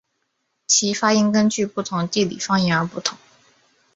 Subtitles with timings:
[0.65, 3.15] 其发音根据不同地理方言而不同。